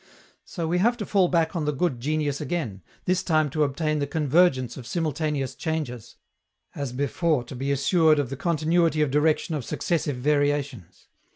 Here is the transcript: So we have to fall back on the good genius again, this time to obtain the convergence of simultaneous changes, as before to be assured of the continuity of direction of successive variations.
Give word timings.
So 0.43 0.67
we 0.67 0.79
have 0.79 0.97
to 0.97 1.05
fall 1.05 1.27
back 1.27 1.55
on 1.55 1.65
the 1.65 1.71
good 1.71 1.99
genius 1.99 2.41
again, 2.41 2.81
this 3.05 3.21
time 3.21 3.51
to 3.51 3.63
obtain 3.63 3.99
the 3.99 4.07
convergence 4.07 4.75
of 4.75 4.87
simultaneous 4.87 5.53
changes, 5.53 6.15
as 6.73 6.91
before 6.91 7.43
to 7.43 7.55
be 7.55 7.71
assured 7.71 8.17
of 8.17 8.31
the 8.31 8.35
continuity 8.35 9.03
of 9.03 9.11
direction 9.11 9.53
of 9.53 9.63
successive 9.63 10.15
variations. 10.17 11.07